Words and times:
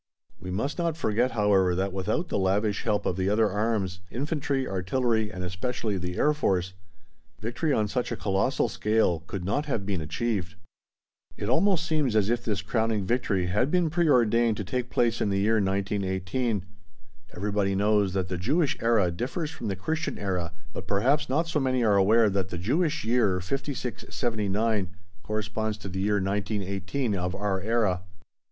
We 0.39 0.49
must 0.49 0.79
not 0.79 0.97
forget, 0.97 1.29
however, 1.37 1.75
that 1.75 1.93
without 1.93 2.29
the 2.29 2.39
lavish 2.39 2.81
help 2.85 3.05
of 3.05 3.17
the 3.17 3.29
other 3.29 3.51
arms 3.51 3.99
infantry, 4.09 4.67
artillery, 4.67 5.31
and 5.31 5.43
especially 5.43 5.99
the 5.99 6.17
Air 6.17 6.33
Force, 6.33 6.73
victory 7.39 7.71
on 7.71 7.87
such 7.87 8.11
a 8.11 8.15
colossal 8.15 8.67
scale 8.67 9.19
could 9.27 9.45
not 9.45 9.67
have 9.67 9.85
been 9.85 10.01
achieved. 10.01 10.55
It 11.37 11.49
almost 11.49 11.85
seems 11.85 12.15
as 12.15 12.31
if 12.31 12.43
this 12.43 12.63
crowning 12.63 13.05
victory 13.05 13.45
had 13.45 13.69
been 13.69 13.91
pre 13.91 14.09
ordained 14.09 14.57
to 14.57 14.63
take 14.63 14.89
place 14.89 15.21
in 15.21 15.29
the 15.29 15.37
year 15.41 15.61
1918. 15.61 16.65
Everybody 17.35 17.75
knows 17.75 18.13
that 18.13 18.27
the 18.27 18.39
Jewish 18.39 18.75
era 18.81 19.11
differs 19.11 19.51
from 19.51 19.67
the 19.67 19.75
Christian 19.75 20.17
era, 20.17 20.51
but 20.73 20.87
perhaps 20.87 21.29
not 21.29 21.47
so 21.47 21.59
many 21.59 21.83
are 21.83 21.95
aware 21.95 22.27
that 22.27 22.49
the 22.49 22.57
Jewish 22.57 23.05
year 23.05 23.39
5679 23.39 24.95
corresponds 25.21 25.77
to 25.77 25.87
the 25.89 25.99
year 26.01 26.19
1918 26.19 27.13
of 27.15 27.35
our 27.35 27.61
era. 27.61 28.01